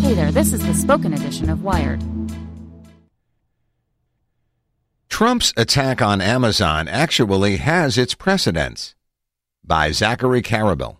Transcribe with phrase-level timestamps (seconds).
[0.00, 2.02] Hey there, this is the spoken edition of Wired.
[5.10, 8.94] Trump's attack on Amazon actually has its precedents.
[9.62, 10.96] By Zachary Karabell.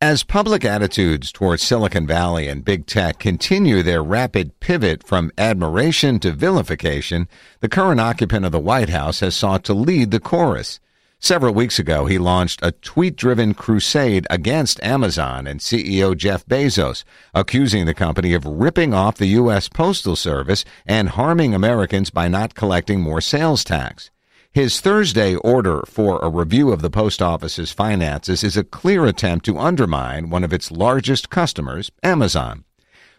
[0.00, 6.18] As public attitudes towards Silicon Valley and big tech continue their rapid pivot from admiration
[6.18, 7.28] to vilification,
[7.60, 10.80] the current occupant of the White House has sought to lead the chorus.
[11.22, 17.04] Several weeks ago, he launched a tweet driven crusade against Amazon and CEO Jeff Bezos,
[17.34, 19.68] accusing the company of ripping off the U.S.
[19.68, 24.10] Postal Service and harming Americans by not collecting more sales tax.
[24.50, 29.44] His Thursday order for a review of the post office's finances is a clear attempt
[29.44, 32.64] to undermine one of its largest customers, Amazon.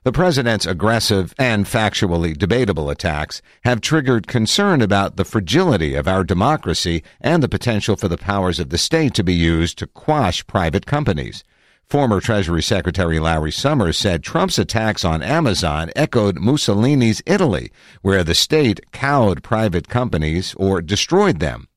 [0.03, 6.23] The president's aggressive and factually debatable attacks have triggered concern about the fragility of our
[6.23, 10.47] democracy and the potential for the powers of the state to be used to quash
[10.47, 11.43] private companies.
[11.87, 17.71] Former Treasury Secretary Larry Summers said Trump's attacks on Amazon echoed Mussolini's Italy,
[18.01, 21.67] where the state cowed private companies or destroyed them.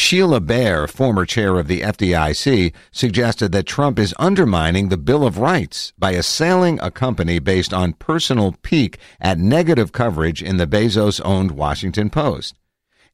[0.00, 5.38] Sheila Bair, former chair of the FDIC, suggested that Trump is undermining the Bill of
[5.38, 11.20] Rights by assailing a company based on personal pique at negative coverage in the Bezos
[11.24, 12.54] owned Washington Post.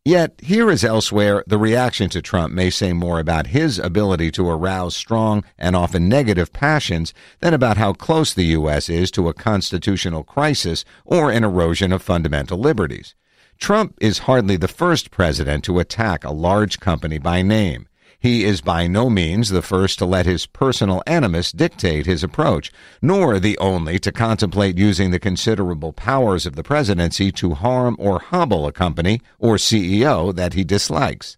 [0.04, 4.46] Yet, here as elsewhere, the reaction to Trump may say more about his ability to
[4.46, 8.90] arouse strong and often negative passions than about how close the U.S.
[8.90, 13.14] is to a constitutional crisis or an erosion of fundamental liberties.
[13.58, 17.88] Trump is hardly the first president to attack a large company by name.
[18.18, 22.72] He is by no means the first to let his personal animus dictate his approach,
[23.02, 28.18] nor the only to contemplate using the considerable powers of the presidency to harm or
[28.18, 31.36] hobble a company or CEO that he dislikes.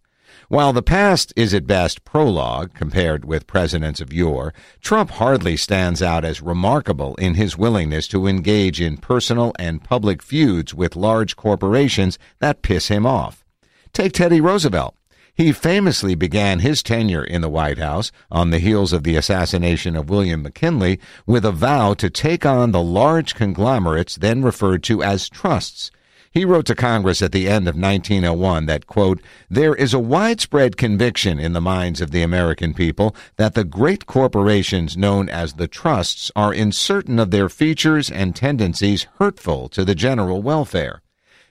[0.48, 6.00] While the past is at best prologue compared with presidents of yore, Trump hardly stands
[6.00, 11.34] out as remarkable in his willingness to engage in personal and public feuds with large
[11.34, 13.44] corporations that piss him off.
[13.92, 14.94] Take Teddy Roosevelt.
[15.34, 19.96] He famously began his tenure in the White House on the heels of the assassination
[19.96, 25.02] of William McKinley with a vow to take on the large conglomerates then referred to
[25.02, 25.90] as trusts.
[26.36, 30.76] He wrote to Congress at the end of 1901 that, quote, there is a widespread
[30.76, 35.66] conviction in the minds of the American people that the great corporations known as the
[35.66, 41.00] trusts are in certain of their features and tendencies hurtful to the general welfare.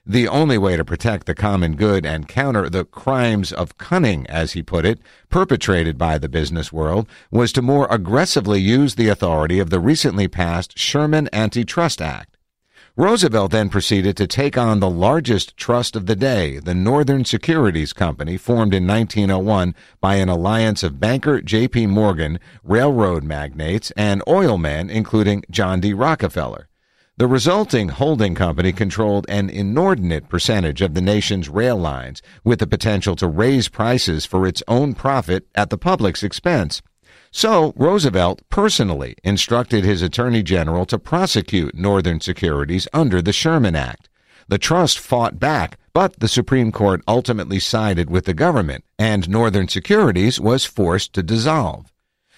[0.06, 4.52] The only way to protect the common good and counter the crimes of cunning, as
[4.52, 5.00] he put it,
[5.32, 10.28] perpetrated by the business world, was to more aggressively use the authority of the recently
[10.28, 12.35] passed Sherman Antitrust Act.
[12.98, 17.92] Roosevelt then proceeded to take on the largest trust of the day, the Northern Securities
[17.92, 21.88] Company, formed in 1901 by an alliance of banker J.P.
[21.88, 25.92] Morgan, railroad magnates, and oil men, including John D.
[25.94, 26.70] Rockefeller.
[27.18, 32.68] The resulting holding company controlled an inordinate percentage of the nation's rail lines, with the
[32.68, 36.82] potential to raise prices for its own profit at the public's expense.
[37.38, 44.08] So, Roosevelt personally instructed his attorney general to prosecute Northern Securities under the Sherman Act.
[44.48, 49.68] The trust fought back, but the Supreme Court ultimately sided with the government, and Northern
[49.68, 51.92] Securities was forced to dissolve.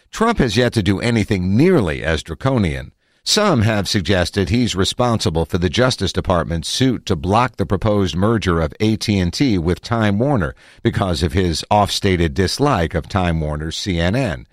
[0.10, 2.92] Trump has yet to do anything nearly as draconian.
[3.24, 8.60] Some have suggested he's responsible for the Justice Department's suit to block the proposed merger
[8.60, 14.48] of AT&T with Time Warner because of his off-stated dislike of Time Warner's CNN.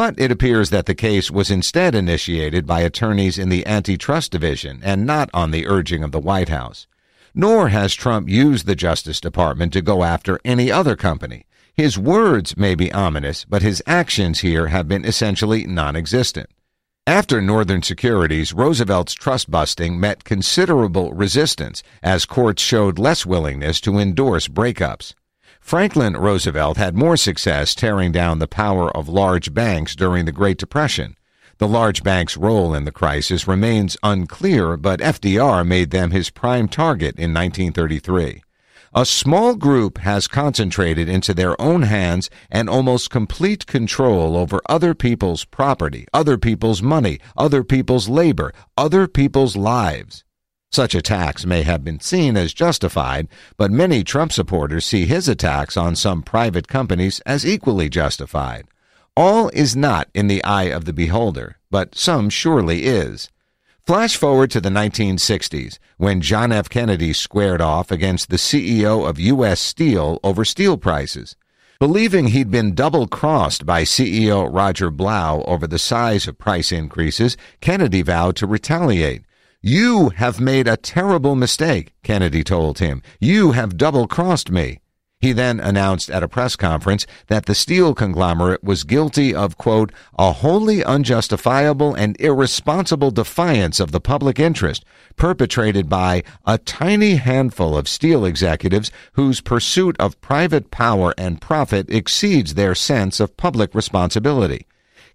[0.00, 4.80] But it appears that the case was instead initiated by attorneys in the Antitrust Division
[4.82, 6.86] and not on the urging of the White House.
[7.34, 11.44] Nor has Trump used the Justice Department to go after any other company.
[11.74, 16.48] His words may be ominous, but his actions here have been essentially non-existent.
[17.06, 23.98] After Northern Securities, Roosevelt's trust busting met considerable resistance as courts showed less willingness to
[23.98, 25.12] endorse breakups.
[25.60, 30.58] Franklin Roosevelt had more success tearing down the power of large banks during the Great
[30.58, 31.16] Depression.
[31.58, 36.68] The large banks' role in the crisis remains unclear, but FDR made them his prime
[36.68, 38.42] target in 1933.
[38.92, 44.94] A small group has concentrated into their own hands and almost complete control over other
[44.94, 50.24] people's property, other people's money, other people's labor, other people's lives.
[50.72, 53.26] Such attacks may have been seen as justified,
[53.56, 58.66] but many Trump supporters see his attacks on some private companies as equally justified.
[59.16, 63.30] All is not in the eye of the beholder, but some surely is.
[63.84, 66.68] Flash forward to the 1960s, when John F.
[66.68, 69.60] Kennedy squared off against the CEO of U.S.
[69.60, 71.34] Steel over steel prices.
[71.80, 77.36] Believing he'd been double crossed by CEO Roger Blough over the size of price increases,
[77.60, 79.22] Kennedy vowed to retaliate.
[79.62, 83.02] You have made a terrible mistake, Kennedy told him.
[83.20, 84.80] You have double crossed me.
[85.18, 89.92] He then announced at a press conference that the steel conglomerate was guilty of, quote,
[90.18, 94.82] a wholly unjustifiable and irresponsible defiance of the public interest
[95.16, 101.90] perpetrated by a tiny handful of steel executives whose pursuit of private power and profit
[101.90, 104.66] exceeds their sense of public responsibility.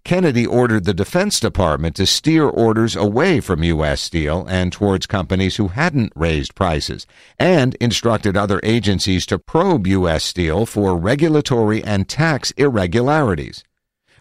[0.06, 4.00] Kennedy ordered the Defense Department to steer orders away from U.S.
[4.00, 7.08] Steel and towards companies who hadn't raised prices,
[7.40, 10.22] and instructed other agencies to probe U.S.
[10.22, 13.64] Steel for regulatory and tax irregularities.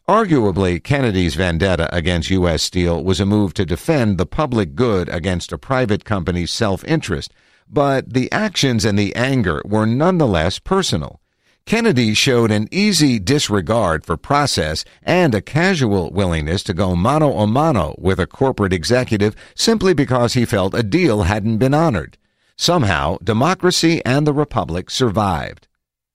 [0.09, 2.63] Arguably, Kennedy's vendetta against U.S.
[2.63, 7.31] Steel was a move to defend the public good against a private company's self-interest,
[7.69, 11.21] but the actions and the anger were nonetheless personal.
[11.65, 17.47] Kennedy showed an easy disregard for process and a casual willingness to go mano a
[17.47, 22.19] mano with a corporate executive simply because he felt a deal hadn't been honored.
[22.55, 25.67] Somehow, democracy and the republic survived.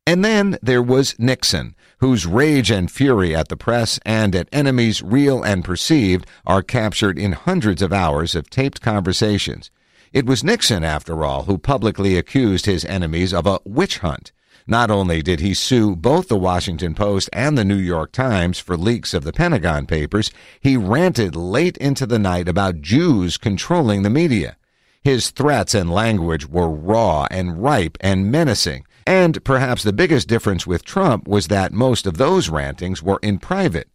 [0.06, 5.02] And then there was Nixon, whose rage and fury at the press and at enemies
[5.02, 9.72] real and perceived are captured in hundreds of hours of taped conversations.
[10.12, 14.30] It was Nixon, after all, who publicly accused his enemies of a witch hunt.
[14.70, 18.76] Not only did he sue both the Washington Post and the New York Times for
[18.76, 20.30] leaks of the Pentagon Papers,
[20.60, 24.56] he ranted late into the night about Jews controlling the media.
[25.02, 28.84] His threats and language were raw and ripe and menacing.
[29.04, 33.40] And perhaps the biggest difference with Trump was that most of those rantings were in
[33.40, 33.88] private.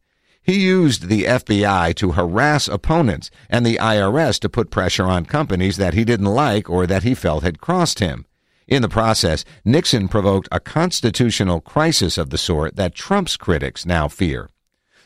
[0.44, 5.78] He used the FBI to harass opponents and the IRS to put pressure on companies
[5.78, 8.26] that he didn't like or that he felt had crossed him.
[8.68, 14.08] In the process, Nixon provoked a constitutional crisis of the sort that Trump's critics now
[14.08, 14.50] fear.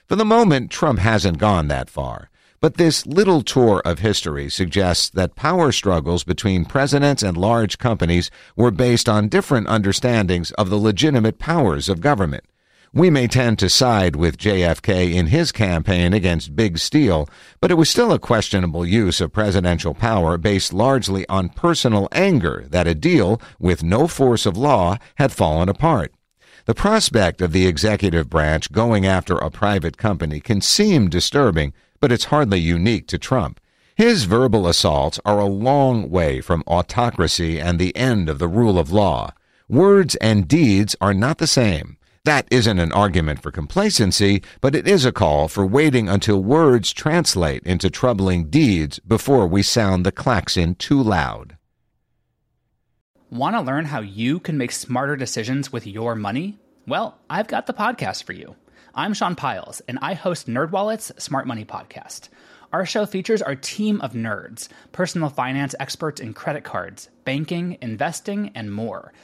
[0.07, 2.29] For the moment, Trump hasn't gone that far.
[2.61, 8.29] But this little tour of history suggests that power struggles between presidents and large companies
[8.57, 12.43] were based on different understandings of the legitimate powers of government.
[12.91, 17.29] We may tend to side with JFK in his campaign against Big Steel,
[17.61, 22.65] but it was still a questionable use of presidential power based largely on personal anger
[22.69, 26.11] that a deal with no force of law had fallen apart.
[26.65, 32.11] The prospect of the executive branch going after a private company can seem disturbing, but
[32.11, 33.59] it's hardly unique to Trump.
[33.93, 38.79] His verbal assaults are a long way from autocracy and the end of the rule
[38.79, 39.31] of law.
[39.67, 41.98] Words and deeds are not the same.
[42.29, 46.93] That isn't an argument for complacency, but it is a call for waiting until words
[46.93, 51.57] translate into troubling deeds before we sound the klaxon too loud.
[53.31, 56.59] Want to learn how you can make smarter decisions with your money?
[56.85, 58.55] Well, I've got the podcast for you.
[58.93, 62.29] I'm Sean Pyles, and I host NerdWallet's Smart Money Podcast.
[62.71, 68.51] Our show features our team of nerds, personal finance experts in credit cards, banking, investing,
[68.53, 69.13] and more–